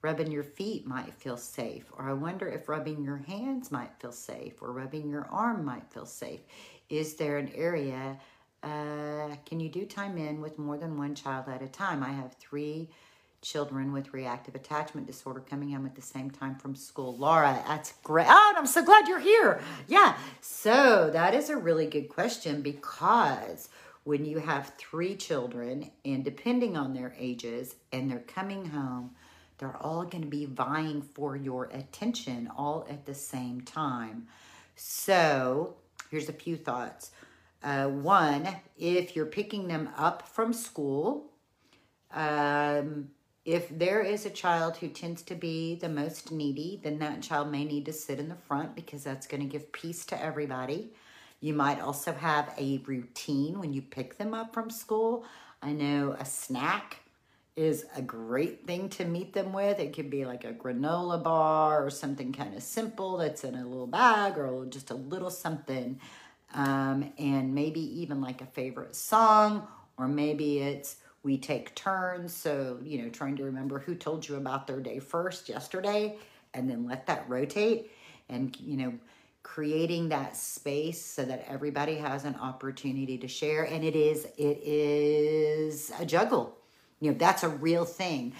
rubbing 0.03 0.33
your 0.33 0.43
feet 0.43 0.87
might 0.87 1.15
feel 1.15 1.37
safe. 1.37 1.85
Or 1.97 2.11
I 2.11 2.13
wonder 2.13 2.49
if 2.49 2.69
rubbing 2.69 3.05
your 3.05 3.19
hands 3.19 3.71
might 3.71 4.01
feel 4.01 4.13
safe. 4.13 4.61
Or 4.61 4.73
rubbing 4.73 5.09
your 5.09 5.29
arm 5.31 5.65
might 5.65 5.93
feel 5.93 6.07
safe. 6.07 6.41
Is 6.89 7.15
there 7.15 7.39
an 7.39 7.51
area? 7.55 8.19
Uh, 8.63 9.37
can 9.47 9.61
you 9.61 9.69
do 9.69 9.85
time 9.85 10.19
in 10.19 10.41
with 10.41 10.59
more 10.59 10.77
than 10.77 10.99
one 10.99 11.15
child 11.15 11.47
at 11.49 11.63
a 11.63 11.69
time? 11.69 12.03
I 12.03 12.11
have 12.11 12.35
three 12.35 12.89
children 13.41 13.93
with 13.93 14.13
reactive 14.13 14.55
attachment 14.55 15.07
disorder 15.07 15.41
coming 15.41 15.71
home 15.71 15.87
at 15.87 15.95
the 15.95 16.03
same 16.03 16.31
time 16.31 16.57
from 16.57 16.75
school. 16.75 17.17
Laura, 17.17 17.63
that's 17.67 17.93
great. 18.03 18.27
Oh, 18.29 18.55
I'm 18.57 18.67
so 18.67 18.85
glad 18.85 19.07
you're 19.07 19.21
here. 19.21 19.61
Yeah. 19.87 20.17
So 20.41 21.11
that 21.13 21.35
is 21.35 21.49
a 21.51 21.57
really 21.57 21.87
good 21.87 22.09
question 22.09 22.63
because 22.63 23.69
when 24.03 24.25
you 24.25 24.39
have 24.39 24.73
three 24.77 25.15
children 25.15 25.91
and 26.05 26.25
depending 26.25 26.77
on 26.77 26.95
their 26.95 27.15
ages 27.17 27.77
and 27.93 28.11
they're 28.11 28.19
coming 28.19 28.67
home 28.67 29.13
they're 29.59 29.77
all 29.77 30.05
going 30.05 30.23
to 30.23 30.29
be 30.29 30.47
vying 30.47 31.03
for 31.03 31.37
your 31.37 31.65
attention 31.73 32.49
all 32.57 32.87
at 32.89 33.07
the 33.07 33.15
same 33.15 33.61
time. 33.61 34.29
So, 34.77 35.75
here's 36.11 36.29
a 36.29 36.33
few 36.33 36.57
thoughts. 36.57 37.11
Uh, 37.63 37.87
one, 37.87 38.49
if 38.79 39.17
you're 39.17 39.27
picking 39.27 39.69
them 39.69 39.91
up 39.97 40.29
from 40.29 40.53
school, 40.53 41.31
um, 42.13 43.09
if 43.45 43.69
there 43.77 44.01
is 44.01 44.27
a 44.27 44.31
child 44.31 44.77
who 44.77 44.89
tends 44.89 45.23
to 45.23 45.35
be 45.35 45.75
the 45.75 45.89
most 45.89 46.31
needy, 46.31 46.81
then 46.83 46.99
that 46.99 47.23
child 47.23 47.51
may 47.51 47.65
need 47.65 47.87
to 47.87 47.93
sit 47.93 48.21
in 48.21 48.29
the 48.29 48.35
front 48.35 48.75
because 48.75 49.03
that's 49.03 49.27
going 49.27 49.41
to 49.41 49.49
give 49.49 49.73
peace 49.73 50.05
to 50.07 50.23
everybody. 50.23 50.93
You 51.41 51.55
might 51.55 51.81
also 51.81 52.13
have 52.13 52.53
a 52.59 52.79
routine 52.79 53.59
when 53.59 53.73
you 53.73 53.81
pick 53.81 54.19
them 54.19 54.35
up 54.35 54.53
from 54.53 54.71
school. 54.71 55.25
I 55.63 55.73
know 55.73 56.17
a 56.19 56.25
snack 56.25 56.99
is 57.59 57.87
a 57.97 58.03
great 58.03 58.67
thing 58.69 58.89
to 58.89 59.05
meet 59.05 59.33
them 59.33 59.53
with. 59.53 59.81
It 59.81 59.93
could 59.93 60.11
be 60.11 60.25
like 60.25 60.45
a 60.45 60.53
granola 60.53 61.21
bar 61.21 61.85
or 61.85 61.91
something 61.91 62.33
kind 62.33 62.55
of 62.55 62.63
simple 62.63 63.17
that's 63.17 63.43
in 63.43 63.57
a 63.57 63.67
little 63.67 63.89
bag 63.89 64.39
or 64.39 64.65
just 64.67 64.93
a 64.93 64.95
little 64.95 65.29
something. 65.29 66.01
Um, 66.55 67.13
and 67.19 67.53
maybe 67.53 67.81
even 68.01 68.21
like 68.21 68.43
a 68.43 68.47
favorite 68.47 68.95
song, 68.95 69.67
or 69.97 70.07
maybe 70.07 70.61
it's 70.61 70.97
we 71.25 71.37
take 71.37 71.75
turns. 71.75 72.33
So, 72.33 72.79
you 72.81 73.03
know, 73.03 73.09
trying 73.09 73.37
to 73.39 73.45
remember 73.45 73.81
who 73.81 73.97
told 73.97 74.27
you 74.29 74.37
about 74.37 74.69
their 74.69 74.81
day 74.81 75.01
first 75.01 75.49
yesterday 75.49 76.17
and 76.55 76.71
then 76.71 76.87
let 76.87 77.07
that 77.07 77.29
rotate 77.29 77.91
and, 78.29 78.57
you 78.61 78.77
know, 78.77 78.95
creating 79.43 80.11
that 80.11 80.37
space 80.37 81.05
so 81.05 81.25
that 81.25 81.45
everybody 81.49 81.97
has 81.97 82.25
an 82.25 82.37
opportunity 82.37 83.19
to 83.19 83.27
share. 83.27 83.65
And 83.65 83.83
it 83.83 83.97
is, 83.97 84.27
it 84.37 84.63
is 84.63 85.91
a 85.99 86.07
juggle 86.07 86.58
you 87.01 87.13
know, 87.13 87.19
that's 87.19 87.43
a 87.43 87.49
real 87.49 87.85
thing. 87.85 88.33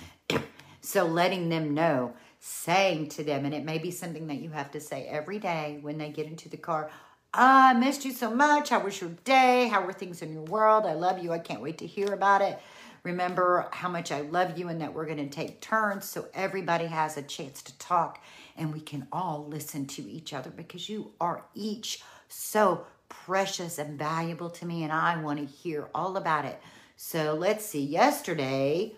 so 0.81 1.05
letting 1.05 1.49
them 1.49 1.75
know, 1.75 2.15
saying 2.41 3.09
to 3.11 3.25
them, 3.25 3.45
and 3.45 3.55
it 3.55 3.65
may 3.65 3.79
be 3.79 3.91
something 3.91 4.27
that 4.27 4.41
you 4.41 4.51
have 4.51 4.71
to 4.73 4.81
say 4.81 5.07
every 5.07 5.39
day 5.39 5.79
when 5.83 5.99
they 5.99 6.11
get 6.11 6.27
into 6.27 6.49
the 6.49 6.57
car. 6.57 6.91
Ah, 7.35 7.71
I 7.71 7.75
missed 7.75 8.05
you 8.05 8.13
so 8.13 8.35
much. 8.35 8.71
How 8.71 8.81
was 8.81 9.01
your 9.01 9.11
day? 9.25 9.69
How 9.69 9.85
were 9.85 9.93
things 9.93 10.23
in 10.23 10.33
your 10.33 10.45
world? 10.45 10.87
I 10.87 10.95
love 10.95 11.23
you. 11.23 11.33
I 11.33 11.39
can't 11.39 11.61
wait 11.61 11.79
to 11.79 11.87
hear 11.87 12.13
about 12.13 12.41
it. 12.43 12.59
Remember 13.05 13.69
how 13.73 13.89
much 13.89 14.11
I 14.11 14.23
love 14.23 14.59
you 14.59 14.69
and 14.69 14.81
that 14.81 14.93
we're 14.93 15.07
going 15.07 15.19
to 15.19 15.29
take 15.29 15.61
turns 15.61 16.05
so 16.05 16.27
everybody 16.35 16.87
has 16.87 17.17
a 17.17 17.23
chance 17.23 17.63
to 17.63 17.79
talk 17.79 18.23
and 18.57 18.73
we 18.73 18.81
can 18.81 19.07
all 19.13 19.47
listen 19.47 19.87
to 19.87 20.03
each 20.03 20.33
other 20.33 20.51
because 20.51 20.89
you 20.89 21.13
are 21.21 21.45
each 21.55 22.03
so 22.29 22.87
precious 23.09 23.79
and 23.79 23.99
valuable 23.99 24.51
to 24.51 24.67
me 24.67 24.83
and 24.83 24.93
I 24.93 25.21
want 25.23 25.39
to 25.39 25.47
hear 25.47 25.89
all 25.95 26.17
about 26.17 26.45
it. 26.45 26.61
So 27.01 27.35
let's 27.35 27.65
see. 27.65 27.85
Yesterday, 27.85 28.97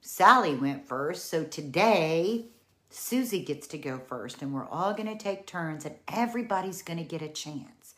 Sally 0.00 0.56
went 0.56 0.88
first. 0.88 1.26
So 1.26 1.44
today, 1.44 2.46
Susie 2.90 3.44
gets 3.44 3.68
to 3.68 3.78
go 3.78 4.00
first. 4.00 4.42
And 4.42 4.52
we're 4.52 4.68
all 4.68 4.94
going 4.94 5.16
to 5.16 5.16
take 5.16 5.46
turns 5.46 5.86
and 5.86 5.94
everybody's 6.08 6.82
going 6.82 6.98
to 6.98 7.04
get 7.04 7.22
a 7.22 7.28
chance. 7.28 7.94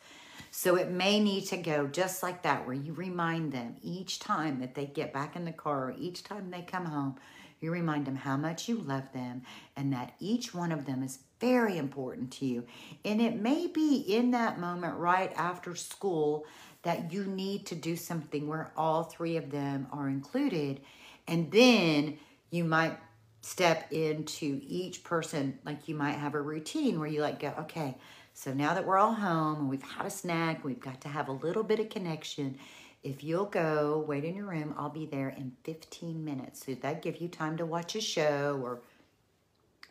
So 0.51 0.75
it 0.75 0.91
may 0.91 1.19
need 1.19 1.47
to 1.47 1.57
go 1.57 1.87
just 1.87 2.21
like 2.21 2.43
that, 2.43 2.67
where 2.67 2.75
you 2.75 2.93
remind 2.93 3.51
them 3.51 3.77
each 3.81 4.19
time 4.19 4.59
that 4.59 4.75
they 4.75 4.85
get 4.85 5.11
back 5.11 5.35
in 5.35 5.45
the 5.45 5.51
car, 5.51 5.85
or 5.85 5.95
each 5.97 6.23
time 6.23 6.51
they 6.51 6.61
come 6.61 6.85
home, 6.85 7.15
you 7.59 7.71
remind 7.71 8.05
them 8.05 8.17
how 8.17 8.37
much 8.37 8.69
you 8.69 8.77
love 8.77 9.11
them 9.13 9.41
and 9.75 9.91
that 9.93 10.13
each 10.19 10.53
one 10.53 10.71
of 10.71 10.85
them 10.85 11.01
is 11.01 11.17
very 11.39 11.79
important 11.79 12.29
to 12.33 12.45
you. 12.45 12.65
And 13.03 13.19
it 13.19 13.41
may 13.41 13.65
be 13.65 13.97
in 13.97 14.29
that 14.29 14.59
moment 14.59 14.95
right 14.97 15.33
after 15.35 15.73
school 15.73 16.45
that 16.83 17.11
you 17.11 17.25
need 17.25 17.65
to 17.65 17.75
do 17.75 17.95
something 17.95 18.47
where 18.47 18.71
all 18.77 19.03
three 19.03 19.37
of 19.37 19.49
them 19.49 19.87
are 19.91 20.09
included. 20.09 20.81
And 21.27 21.51
then 21.51 22.17
you 22.51 22.63
might 22.63 22.97
step 23.41 23.91
into 23.91 24.61
each 24.63 25.03
person, 25.03 25.59
like 25.65 25.87
you 25.87 25.95
might 25.95 26.13
have 26.13 26.35
a 26.35 26.41
routine 26.41 26.99
where 26.99 27.09
you 27.09 27.21
like 27.21 27.39
go, 27.39 27.53
okay, 27.59 27.95
so 28.33 28.53
now 28.53 28.73
that 28.73 28.85
we're 28.85 28.97
all 28.97 29.13
home 29.13 29.59
and 29.59 29.69
we've 29.69 29.83
had 29.83 30.05
a 30.05 30.09
snack, 30.09 30.63
we've 30.63 30.79
got 30.79 31.01
to 31.01 31.07
have 31.07 31.27
a 31.27 31.33
little 31.33 31.63
bit 31.63 31.79
of 31.79 31.89
connection. 31.89 32.57
If 33.03 33.23
you'll 33.23 33.45
go 33.45 34.03
wait 34.07 34.23
in 34.23 34.35
your 34.35 34.47
room, 34.47 34.73
I'll 34.77 34.89
be 34.89 35.05
there 35.05 35.29
in 35.29 35.53
15 35.63 36.23
minutes. 36.23 36.65
So 36.65 36.73
that 36.75 37.01
give 37.01 37.17
you 37.17 37.27
time 37.27 37.57
to 37.57 37.65
watch 37.65 37.95
a 37.95 38.01
show 38.01 38.59
or 38.63 38.81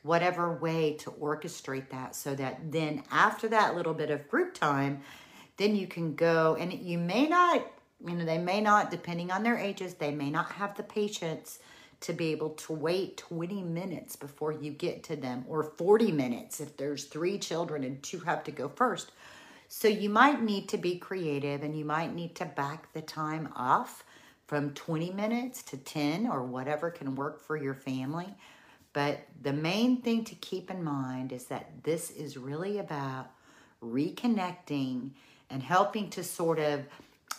whatever 0.03 0.53
way 0.55 0.95
to 0.95 1.11
orchestrate 1.11 1.91
that 1.91 2.17
so 2.17 2.35
that 2.35 2.73
then 2.73 3.03
after 3.11 3.49
that 3.49 3.77
little 3.77 3.95
bit 3.95 4.11
of 4.11 4.29
group 4.29 4.55
time, 4.55 5.03
then 5.57 5.77
you 5.77 5.87
can 5.87 6.15
go 6.15 6.57
and 6.59 6.73
you 6.73 6.99
may 6.99 7.27
not, 7.27 7.67
you 8.07 8.15
know, 8.15 8.25
they 8.25 8.39
may 8.39 8.61
not, 8.61 8.91
depending 8.91 9.31
on 9.31 9.43
their 9.43 9.57
ages, 9.57 9.95
they 9.95 10.11
may 10.11 10.31
not 10.31 10.53
have 10.53 10.77
the 10.77 10.83
patience 10.83 11.59
to 12.01 12.13
be 12.13 12.33
able 12.33 12.51
to 12.51 12.73
wait 12.73 13.17
20 13.17 13.63
minutes 13.63 14.17
before 14.17 14.53
you 14.53 14.73
get 14.73 15.05
to 15.05 15.17
them 15.17 15.45
or 15.49 15.63
40 15.63 16.11
minutes 16.11 16.61
if 16.61 16.77
there's 16.77 17.05
three 17.05 17.39
children 17.39 17.85
and 17.85 18.03
two 18.03 18.19
have 18.21 18.43
to 18.45 18.51
go 18.51 18.69
first. 18.69 19.13
So 19.69 19.89
you 19.89 20.11
might 20.11 20.43
need 20.43 20.69
to 20.71 20.77
be 20.77 20.99
creative 20.99 21.63
and 21.63 21.79
you 21.79 21.85
might 21.85 22.15
need 22.15 22.35
to 22.37 22.45
back 22.45 22.93
the 22.93 23.01
time 23.01 23.49
off 23.55 24.05
from 24.47 24.75
20 24.75 25.13
minutes 25.13 25.63
to 25.63 25.77
10 25.77 26.27
or 26.27 26.43
whatever 26.43 26.91
can 26.91 27.15
work 27.15 27.41
for 27.41 27.57
your 27.57 27.75
family. 27.75 28.35
But 28.93 29.21
the 29.41 29.53
main 29.53 30.03
thing 30.03 30.25
to 30.25 30.35
keep 30.35 30.71
in 30.71 30.85
mind 30.85 31.33
is 31.33 31.47
that 31.47 31.85
this 31.85 32.11
is 32.11 32.37
really 32.37 32.79
about 32.79 33.31
reconnecting 33.83 35.11
and 35.53 35.63
helping 35.63 36.11
to 36.11 36.25
sort 36.25 36.59
of 36.59 36.85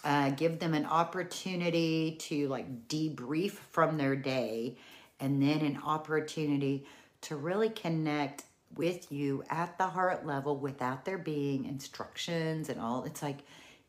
uh, 0.05 0.29
give 0.32 0.60
them 0.60 0.74
an 0.74 0.86
opportunity 0.86 2.15
to 2.20 2.48
like 2.48 2.88
debrief 2.88 3.53
from 3.72 3.98
their 3.98 4.15
day 4.15 4.77
and 5.20 5.41
then 5.41 5.60
an 5.62 5.79
opportunity 5.84 6.86
to 7.22 7.36
really 7.36 7.70
connect 7.70 8.43
with 8.75 9.12
you 9.12 9.43
at 9.50 9.77
the 9.77 9.86
heart 9.86 10.25
level 10.25 10.58
without 10.58 11.05
there 11.05 11.17
being 11.17 11.65
instructions 11.65 12.70
and 12.70 12.79
all. 12.79 13.03
It's 13.03 13.22
like, 13.22 13.39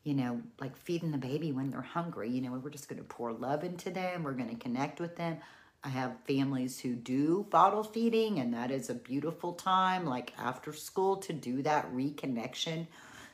you 0.03 0.13
know, 0.13 0.41
like 0.59 0.75
feeding 0.77 1.11
the 1.11 1.17
baby 1.17 1.51
when 1.51 1.71
they're 1.71 1.81
hungry. 1.81 2.29
You 2.29 2.41
know, 2.41 2.51
we're 2.51 2.69
just 2.69 2.87
going 2.87 3.01
to 3.01 3.07
pour 3.07 3.33
love 3.33 3.63
into 3.63 3.89
them, 3.89 4.23
we're 4.23 4.33
going 4.33 4.49
to 4.49 4.55
connect 4.55 4.99
with 4.99 5.15
them. 5.15 5.37
I 5.83 5.89
have 5.89 6.15
families 6.27 6.79
who 6.79 6.95
do 6.95 7.45
bottle 7.51 7.83
feeding, 7.83 8.39
and 8.39 8.51
that 8.55 8.71
is 8.71 8.89
a 8.89 8.95
beautiful 8.95 9.53
time, 9.53 10.05
like 10.07 10.33
after 10.39 10.73
school, 10.73 11.17
to 11.17 11.33
do 11.33 11.61
that 11.61 11.93
reconnection. 11.93 12.87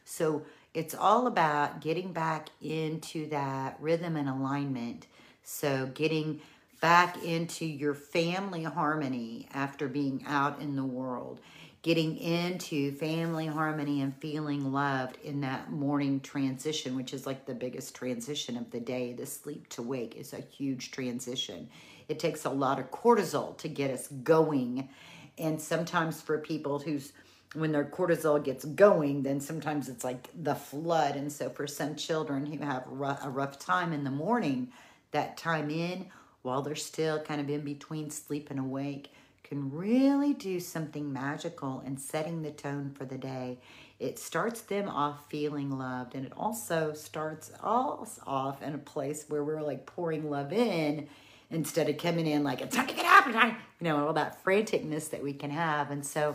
So, 0.04 0.44
it's 0.74 0.96
all 0.96 1.28
about 1.28 1.82
getting 1.82 2.13
back 2.13 2.50
into 2.62 3.28
that 3.30 3.78
rhythm 3.80 4.16
and 4.16 4.30
alignment. 4.30 5.08
So, 5.44 5.88
getting 5.94 6.42
back 6.82 7.24
into 7.24 7.66
your 7.66 7.94
family 7.94 8.63
harmony 8.63 9.48
after 9.54 9.88
being 9.88 10.24
out 10.28 10.62
in 10.62 10.75
the 10.75 10.84
world, 10.84 11.40
getting 11.84 12.18
into 12.18 12.92
family 12.94 13.48
harmony 13.48 14.01
and 14.01 14.16
feeling 14.18 14.72
loved 14.72 15.18
in 15.24 15.42
that 15.42 15.72
morning 15.72 16.20
transition, 16.20 16.96
which 16.96 17.13
is 17.13 17.25
like 17.25 17.46
the 17.46 17.54
biggest 17.54 17.94
transition 17.94 18.58
of 18.58 18.72
the 18.72 18.80
day. 18.80 19.13
The 19.13 19.25
sleep 19.25 19.68
to 19.70 19.82
wake 19.82 20.16
is 20.16 20.34
a 20.34 20.42
huge 20.42 20.92
transition. 20.92 21.70
It 22.08 22.20
takes 22.20 22.46
a 22.46 22.50
lot 22.50 22.80
of 22.80 22.92
cortisol 22.92 23.58
to 23.58 23.68
get 23.68 23.92
us 23.92 24.08
going. 24.08 24.90
And 25.38 25.60
sometimes 25.62 26.22
for 26.22 26.38
people 26.38 26.80
who's 26.80 27.13
when 27.53 27.72
their 27.72 27.84
cortisol 27.84 28.43
gets 28.43 28.63
going, 28.63 29.24
then 29.24 29.39
sometimes 29.39 29.89
it's 29.89 30.03
like 30.03 30.29
the 30.34 30.55
flood. 30.55 31.15
And 31.15 31.31
so 31.31 31.50
for 31.50 31.67
some 31.67 31.96
children 31.96 32.46
who 32.46 32.63
have 32.63 32.86
a 32.88 33.29
rough 33.29 33.60
time 33.60 33.91
in 33.91 34.03
the 34.03 34.12
morning, 34.12 34.72
that 35.12 35.38
time 35.38 35.70
in 35.70 36.08
while 36.43 36.62
they're 36.62 36.75
still 36.75 37.20
kind 37.20 37.41
of 37.41 37.50
in 37.50 37.62
between 37.62 38.10
sleep 38.10 38.50
and 38.50 38.60
awake 38.60 39.12
can 39.43 39.70
really 39.70 40.34
do 40.34 40.62
something 40.62 41.12
magical 41.12 41.84
in 41.86 41.98
setting 41.98 42.41
the 42.41 42.51
tone 42.51 42.89
for 42.98 43.03
the 43.03 43.17
day. 43.17 43.58
It 44.00 44.17
starts 44.17 44.62
them 44.62 44.88
off 44.88 45.29
feeling 45.29 45.77
loved, 45.77 46.15
and 46.15 46.25
it 46.25 46.31
also 46.38 46.93
starts 46.93 47.51
us 47.62 48.20
off 48.25 48.63
in 48.63 48.74
a 48.74 48.79
place 48.79 49.25
where 49.27 49.43
we're 49.43 49.62
like 49.62 49.86
pouring 49.86 50.29
love 50.29 50.53
in 50.53 51.08
instead 51.51 51.89
of 51.89 51.98
coming 51.98 52.25
in 52.25 52.46
like 52.46 52.62
it's 52.62 52.75
time 52.75 52.88
to 52.88 52.93
get 52.96 53.05
up 53.05 53.27
and 53.27 53.36
you 53.81 53.84
know 53.84 54.08
all 54.08 54.13
that 54.13 54.41
franticness 54.41 55.10
that 55.10 55.22
we 55.22 55.34
can 55.34 55.51
have. 55.51 55.91
And 55.91 56.05
so 56.05 56.34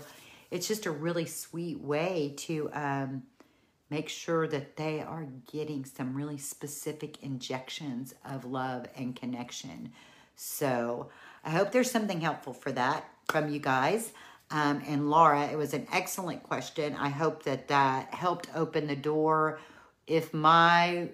it's 0.50 0.68
just 0.68 0.86
a 0.86 0.90
really 0.90 1.26
sweet 1.26 1.80
way 1.80 2.34
to 2.36 2.70
um, 2.72 3.22
make 3.90 4.08
sure 4.08 4.46
that 4.48 4.76
they 4.76 5.00
are 5.00 5.26
getting 5.50 5.84
some 5.84 6.14
really 6.14 6.38
specific 6.38 7.22
injections 7.22 8.14
of 8.24 8.44
love 8.44 8.86
and 8.96 9.14
connection. 9.16 9.92
So 10.34 11.08
I 11.44 11.50
hope 11.50 11.72
there's 11.72 11.90
something 11.90 12.20
helpful 12.20 12.52
for 12.52 12.72
that 12.72 13.08
from 13.30 13.48
you 13.48 13.58
guys. 13.58 14.12
Um, 14.50 14.82
and 14.86 15.10
Laura, 15.10 15.46
it 15.46 15.56
was 15.56 15.74
an 15.74 15.86
excellent 15.92 16.42
question. 16.42 16.94
I 16.94 17.08
hope 17.08 17.42
that 17.44 17.68
that 17.68 18.14
helped 18.14 18.48
open 18.54 18.86
the 18.86 18.96
door. 18.96 19.58
If 20.06 20.32
my 20.32 21.08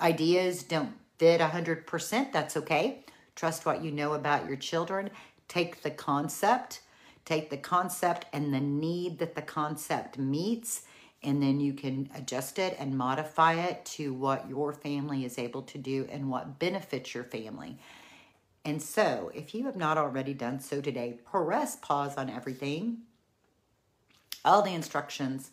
ideas 0.00 0.62
don't 0.62 0.94
fit 1.18 1.40
100%, 1.40 2.32
that's 2.32 2.56
okay. 2.56 3.04
Trust 3.34 3.66
what 3.66 3.82
you 3.82 3.90
know 3.90 4.14
about 4.14 4.46
your 4.46 4.56
children. 4.56 5.10
Take 5.48 5.82
the 5.82 5.90
concept 5.90 6.80
take 7.28 7.50
the 7.50 7.56
concept 7.58 8.24
and 8.32 8.54
the 8.54 8.60
need 8.60 9.18
that 9.18 9.34
the 9.34 9.42
concept 9.42 10.16
meets, 10.16 10.82
and 11.22 11.42
then 11.42 11.60
you 11.60 11.74
can 11.74 12.08
adjust 12.14 12.58
it 12.58 12.74
and 12.78 12.96
modify 12.96 13.54
it 13.54 13.84
to 13.84 14.14
what 14.14 14.48
your 14.48 14.72
family 14.72 15.24
is 15.24 15.38
able 15.38 15.62
to 15.62 15.76
do 15.76 16.08
and 16.10 16.30
what 16.30 16.58
benefits 16.58 17.14
your 17.14 17.24
family. 17.24 17.76
And 18.64 18.82
so, 18.82 19.30
if 19.34 19.54
you 19.54 19.66
have 19.66 19.76
not 19.76 19.98
already 19.98 20.32
done 20.32 20.60
so 20.60 20.80
today, 20.80 21.18
press 21.30 21.76
pause 21.76 22.16
on 22.16 22.30
everything, 22.30 22.98
all 24.44 24.62
the 24.62 24.74
instructions, 24.74 25.50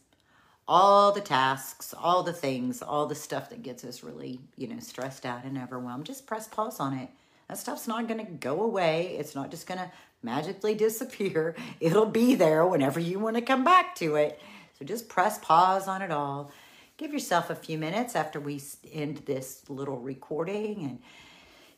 all 0.68 1.12
the 1.12 1.22
tasks, 1.22 1.94
all 1.98 2.24
the 2.24 2.34
things, 2.34 2.82
all 2.82 3.06
the 3.06 3.16
stuff 3.16 3.50
that 3.50 3.64
gets 3.64 3.84
us 3.84 4.04
really, 4.04 4.40
you 4.56 4.68
know, 4.68 4.80
stressed 4.80 5.26
out 5.26 5.44
and 5.44 5.58
overwhelmed. 5.58 6.06
Just 6.06 6.26
press 6.26 6.48
pause 6.48 6.80
on 6.80 6.94
it. 6.94 7.10
That 7.48 7.58
stuff's 7.58 7.88
not 7.88 8.08
going 8.08 8.26
to 8.26 8.32
go 8.32 8.64
away. 8.64 9.16
It's 9.20 9.36
not 9.36 9.52
just 9.52 9.68
going 9.68 9.80
to 9.80 9.92
magically 10.24 10.76
disappear. 10.76 11.56
It'll 11.80 12.06
be 12.06 12.36
there 12.36 12.66
whenever 12.66 13.00
you 13.00 13.20
want 13.20 13.36
to 13.36 13.42
come 13.42 13.64
back 13.64 13.96
to 13.96 14.16
it. 14.16 14.40
So 14.78 14.86
just 14.86 15.08
press 15.08 15.38
pause 15.40 15.88
on 15.88 16.02
it 16.02 16.12
all. 16.12 16.52
Give 16.98 17.14
yourself 17.14 17.50
a 17.50 17.56
few 17.56 17.78
minutes 17.78 18.16
after 18.16 18.40
we 18.40 18.62
end 18.92 19.18
this 19.26 19.64
little 19.70 20.00
recording 20.00 20.84
and 20.84 21.00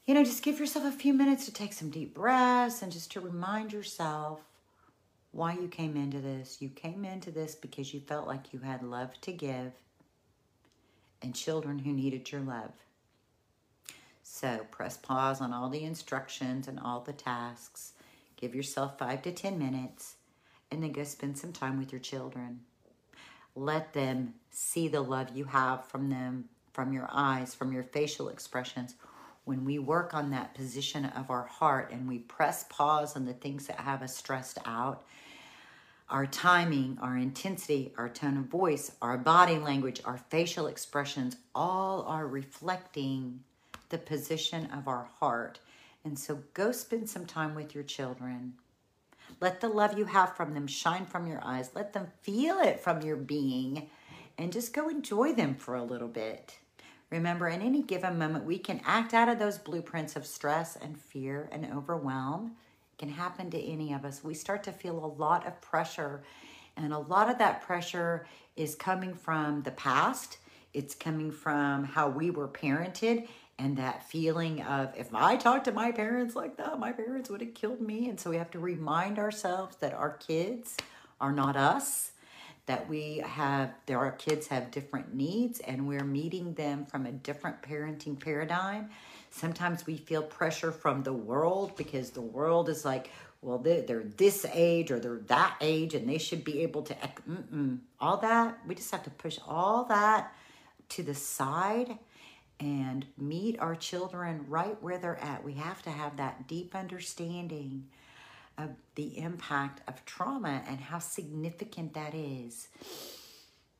you 0.05 0.13
know, 0.13 0.23
just 0.23 0.41
give 0.41 0.57
yourself 0.57 0.85
a 0.85 0.91
few 0.91 1.13
minutes 1.13 1.45
to 1.45 1.53
take 1.53 1.73
some 1.73 1.89
deep 1.89 2.13
breaths 2.15 2.81
and 2.81 2.93
just 2.93 3.11
to 3.11 3.19
remind 3.19 3.73
yourself 3.73 4.39
why 5.31 5.51
you 5.53 5.67
came 5.67 5.97
into 5.97 6.19
this. 6.19 6.61
You 6.61 6.69
came 6.69 7.03
into 7.03 7.29
this 7.29 7.55
because 7.55 7.93
you 7.93 7.99
felt 7.99 8.25
like 8.25 8.53
you 8.53 8.59
had 8.59 8.83
love 8.83 9.19
to 9.21 9.33
give 9.33 9.73
and 11.21 11.35
children 11.35 11.79
who 11.79 11.91
needed 11.91 12.31
your 12.31 12.39
love. 12.39 12.71
So 14.29 14.67
press 14.69 14.97
pause 14.97 15.41
on 15.41 15.53
all 15.53 15.69
the 15.69 15.83
instructions 15.83 16.67
and 16.67 16.79
all 16.79 16.99
the 16.99 17.13
tasks. 17.13 17.93
Give 18.35 18.53
yourself 18.53 18.99
five 18.99 19.21
to 19.23 19.31
10 19.31 19.57
minutes 19.57 20.15
and 20.69 20.83
then 20.83 20.91
go 20.91 21.03
spend 21.05 21.37
some 21.37 21.53
time 21.53 21.79
with 21.79 21.91
your 21.91 22.01
children. 22.01 22.59
Let 23.55 23.93
them 23.93 24.35
see 24.51 24.89
the 24.89 25.01
love 25.01 25.35
you 25.35 25.45
have 25.45 25.85
from 25.85 26.09
them, 26.09 26.49
from 26.71 26.93
your 26.93 27.07
eyes, 27.09 27.55
from 27.55 27.71
your 27.73 27.83
facial 27.83 28.29
expressions 28.29 28.93
when 29.45 29.63
we 29.63 29.79
work 29.79 30.13
on 30.13 30.29
that 30.31 30.53
position 30.53 31.05
of 31.05 31.31
our 31.31 31.45
heart 31.45 31.89
and 31.91 32.07
we 32.07 32.19
press 32.19 32.65
pause 32.69 33.15
on 33.15 33.25
the 33.25 33.33
things 33.33 33.65
that 33.67 33.79
have 33.79 34.03
us 34.03 34.15
stressed 34.15 34.59
out, 34.65 35.03
our 36.09 36.27
timing, 36.27 36.97
our 37.01 37.17
intensity, 37.17 37.93
our 37.97 38.09
tone 38.09 38.37
of 38.37 38.43
voice, 38.43 38.91
our 39.01 39.17
body 39.17 39.57
language, 39.57 40.01
our 40.03 40.17
facial 40.29 40.67
expressions, 40.67 41.37
all 41.55 42.03
are 42.03 42.27
reflecting 42.27 43.39
the 43.89 43.97
position 43.97 44.69
of 44.71 44.87
our 44.87 45.09
heart. 45.19 45.59
And 46.03 46.17
so 46.17 46.43
go 46.53 46.71
spend 46.71 47.09
some 47.09 47.25
time 47.25 47.55
with 47.55 47.75
your 47.75 47.83
children. 47.83 48.53
Let 49.41 49.61
the 49.61 49.69
love 49.69 49.97
you 49.97 50.05
have 50.05 50.35
from 50.35 50.53
them 50.53 50.67
shine 50.67 51.05
from 51.05 51.27
your 51.27 51.43
eyes. 51.43 51.71
Let 51.75 51.93
them 51.93 52.07
feel 52.21 52.59
it 52.59 52.79
from 52.79 53.01
your 53.01 53.17
being 53.17 53.89
and 54.37 54.53
just 54.53 54.73
go 54.73 54.89
enjoy 54.89 55.33
them 55.33 55.55
for 55.55 55.75
a 55.75 55.83
little 55.83 56.07
bit. 56.07 56.57
Remember, 57.09 57.47
in 57.47 57.61
any 57.61 57.81
given 57.81 58.17
moment, 58.17 58.45
we 58.45 58.57
can 58.57 58.81
act 58.85 59.13
out 59.13 59.29
of 59.29 59.39
those 59.39 59.57
blueprints 59.57 60.15
of 60.15 60.25
stress 60.25 60.75
and 60.75 60.99
fear 60.99 61.47
and 61.51 61.65
overwhelm. 61.73 62.51
It 62.93 62.99
can 62.99 63.09
happen 63.09 63.49
to 63.51 63.61
any 63.61 63.93
of 63.93 64.03
us. 64.03 64.23
We 64.23 64.33
start 64.33 64.63
to 64.63 64.71
feel 64.71 65.03
a 65.03 65.19
lot 65.21 65.47
of 65.47 65.59
pressure, 65.61 66.23
and 66.75 66.93
a 66.93 66.99
lot 66.99 67.29
of 67.29 67.37
that 67.37 67.61
pressure 67.61 68.27
is 68.57 68.75
coming 68.75 69.13
from 69.13 69.61
the 69.63 69.71
past. 69.71 70.39
It's 70.73 70.95
coming 70.95 71.31
from 71.31 71.85
how 71.85 72.09
we 72.09 72.29
were 72.29 72.47
parented 72.47 73.27
and 73.59 73.77
that 73.77 74.03
feeling 74.03 74.61
of 74.61 74.93
if 74.97 75.13
I 75.13 75.35
talked 75.35 75.65
to 75.65 75.71
my 75.71 75.91
parents 75.91 76.35
like 76.35 76.57
that, 76.57 76.79
my 76.79 76.91
parents 76.91 77.29
would 77.29 77.41
have 77.41 77.53
killed 77.53 77.81
me. 77.81 78.09
And 78.09 78.19
so 78.19 78.29
we 78.29 78.37
have 78.37 78.51
to 78.51 78.59
remind 78.59 79.17
ourselves 79.17 79.77
that 79.77 79.93
our 79.93 80.11
kids 80.11 80.77
are 81.19 81.31
not 81.31 81.55
us 81.55 82.11
that 82.67 82.87
we 82.89 83.23
have 83.25 83.73
there 83.85 83.97
our 83.97 84.11
kids 84.11 84.47
have 84.47 84.69
different 84.71 85.13
needs 85.13 85.59
and 85.61 85.87
we're 85.87 86.03
meeting 86.03 86.53
them 86.53 86.85
from 86.85 87.05
a 87.05 87.11
different 87.11 87.61
parenting 87.61 88.19
paradigm 88.19 88.89
sometimes 89.31 89.85
we 89.87 89.97
feel 89.97 90.21
pressure 90.21 90.71
from 90.71 91.01
the 91.03 91.13
world 91.13 91.75
because 91.75 92.11
the 92.11 92.21
world 92.21 92.69
is 92.69 92.85
like 92.85 93.09
well 93.41 93.57
they're, 93.57 94.03
this 94.17 94.45
age 94.53 94.91
or 94.91 94.99
they're 94.99 95.21
that 95.27 95.55
age 95.61 95.93
and 95.93 96.07
they 96.07 96.17
should 96.17 96.43
be 96.43 96.61
able 96.61 96.81
to 96.81 96.95
all 97.99 98.17
that 98.17 98.57
we 98.67 98.75
just 98.75 98.91
have 98.91 99.03
to 99.03 99.11
push 99.11 99.39
all 99.47 99.85
that 99.85 100.33
to 100.89 101.01
the 101.01 101.15
side 101.15 101.97
and 102.59 103.05
meet 103.17 103.59
our 103.59 103.75
children 103.75 104.45
right 104.47 104.81
where 104.81 104.97
they're 104.97 105.19
at 105.19 105.43
we 105.43 105.53
have 105.53 105.81
to 105.83 105.91
have 105.91 106.17
that 106.17 106.47
deep 106.47 106.73
understanding 106.75 107.85
of 108.57 108.71
the 108.95 109.17
impact 109.19 109.81
of 109.87 110.03
trauma 110.05 110.63
and 110.67 110.79
how 110.79 110.99
significant 110.99 111.93
that 111.93 112.13
is. 112.15 112.67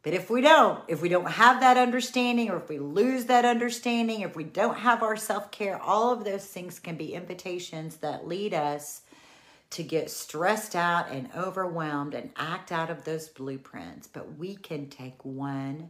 But 0.04 0.14
if 0.14 0.30
we 0.30 0.42
don't, 0.42 0.84
if 0.88 1.02
we 1.02 1.10
don't 1.10 1.30
have 1.30 1.60
that 1.60 1.76
understanding, 1.76 2.50
or 2.50 2.58
if 2.58 2.70
we 2.70 2.78
lose 2.78 3.26
that 3.26 3.44
understanding, 3.44 4.22
if 4.22 4.36
we 4.36 4.44
don't 4.44 4.78
have 4.78 5.04
our 5.04 5.18
self 5.18 5.52
care, 5.52 5.82
all 5.82 6.14
of 6.14 6.24
those 6.24 6.46
things 6.46 6.80
can 6.80 6.96
be 6.96 7.14
invitations 7.14 7.98
that 7.98 8.28
lead 8.28 8.54
us 8.54 9.02
to 9.72 9.84
get 9.84 10.10
stressed 10.10 10.76
out 10.76 11.12
and 11.12 11.30
overwhelmed 11.36 12.14
and 12.14 12.30
act 12.38 12.72
out 12.72 12.90
of 12.90 13.04
those 13.04 13.28
blueprints. 13.28 14.08
But 14.08 14.38
we 14.38 14.56
can 14.56 14.90
take 14.90 15.26
one 15.26 15.90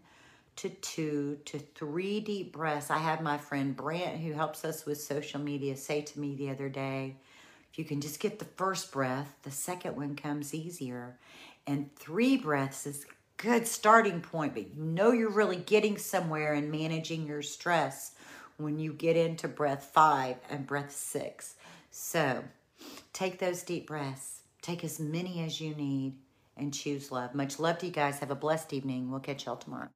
to 0.57 0.69
two 0.69 1.37
to 1.45 1.59
three 1.59 2.19
deep 2.19 2.51
breaths. 2.51 2.89
I 2.89 2.97
had 2.97 3.21
my 3.21 3.37
friend 3.37 3.75
Brant, 3.75 4.19
who 4.19 4.33
helps 4.33 4.65
us 4.65 4.85
with 4.85 4.99
social 4.99 5.39
media, 5.39 5.77
say 5.77 6.01
to 6.01 6.19
me 6.19 6.35
the 6.35 6.49
other 6.49 6.69
day, 6.69 7.15
if 7.71 7.77
you 7.77 7.85
can 7.85 8.01
just 8.01 8.19
get 8.19 8.39
the 8.39 8.45
first 8.45 8.91
breath, 8.91 9.35
the 9.43 9.51
second 9.51 9.95
one 9.95 10.15
comes 10.15 10.53
easier. 10.53 11.17
And 11.65 11.95
three 11.95 12.37
breaths 12.37 12.87
is 12.87 13.03
a 13.03 13.41
good 13.41 13.67
starting 13.67 14.21
point, 14.21 14.53
but 14.53 14.75
you 14.75 14.83
know 14.83 15.11
you're 15.11 15.29
really 15.29 15.57
getting 15.57 15.97
somewhere 15.97 16.53
in 16.53 16.71
managing 16.71 17.27
your 17.27 17.41
stress 17.41 18.13
when 18.57 18.79
you 18.79 18.93
get 18.93 19.15
into 19.15 19.47
breath 19.47 19.91
five 19.93 20.37
and 20.49 20.65
breath 20.65 20.91
six. 20.91 21.55
So 21.91 22.43
take 23.13 23.37
those 23.37 23.61
deep 23.61 23.87
breaths, 23.87 24.41
take 24.61 24.83
as 24.83 24.99
many 24.99 25.43
as 25.43 25.61
you 25.61 25.75
need, 25.75 26.15
and 26.55 26.73
choose 26.73 27.11
love. 27.11 27.35
Much 27.35 27.59
love 27.59 27.77
to 27.79 27.85
you 27.85 27.91
guys. 27.91 28.19
Have 28.19 28.31
a 28.31 28.35
blessed 28.35 28.73
evening. 28.73 29.11
We'll 29.11 29.19
catch 29.19 29.45
y'all 29.45 29.57
tomorrow. 29.57 29.89